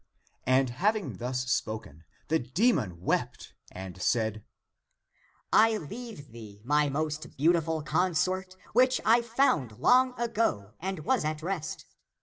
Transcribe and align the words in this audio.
And 0.47 0.71
having 0.71 1.17
thus 1.17 1.45
spoken, 1.51 2.05
the 2.27 2.39
demon 2.39 2.99
wept 3.01 3.53
and 3.71 4.01
said," 4.01 4.43
I 5.53 5.77
leave 5.77 6.31
thee, 6.31 6.59
my 6.65 6.89
most 6.89 7.37
beautiful 7.37 7.83
consort, 7.83 8.55
which 8.73 8.99
I 9.05 9.21
found 9.21 9.77
long 9.77 10.19
ago 10.19 10.73
and 10.79 11.05
was 11.05 11.23
at 11.23 11.43
rest. 11.43 11.85